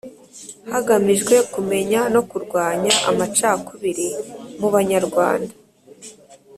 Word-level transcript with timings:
Hagamijwe 0.71 1.35
kumenya 1.53 1.99
no 2.13 2.21
kurwanya 2.29 2.93
amacakubiri 3.09 4.07
mu 4.59 4.67
Banyarwanda 4.75 5.53